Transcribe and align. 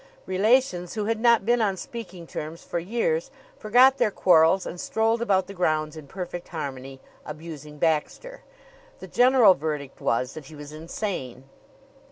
Relations 0.25 0.95
who 0.95 1.05
had 1.05 1.19
not 1.19 1.45
been 1.45 1.61
on 1.61 1.77
speaking 1.77 2.25
terms 2.25 2.63
for 2.63 2.79
years 2.79 3.29
forgot 3.59 3.97
their 3.99 4.09
quarrels 4.09 4.65
and 4.65 4.81
strolled 4.81 5.21
about 5.21 5.45
the 5.45 5.53
grounds 5.53 5.95
in 5.95 6.07
perfect 6.07 6.47
harmony, 6.47 6.99
abusing 7.23 7.77
Baxter. 7.77 8.41
The 8.97 9.07
general 9.07 9.53
verdict 9.53 10.01
was 10.01 10.33
that 10.33 10.45
he 10.45 10.55
was 10.55 10.71
insane. 10.73 11.43